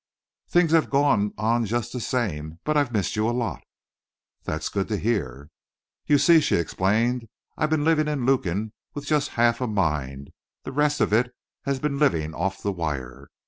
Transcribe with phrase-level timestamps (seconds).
[0.49, 3.61] "Things have gone on just the same but I've missed you a lot!"
[4.45, 5.51] "That's good to hear."
[6.07, 10.31] "You see," she explained, "I've been living in Lukin with just half a mind
[10.63, 11.31] the rest of it
[11.65, 13.29] has been living off the wire.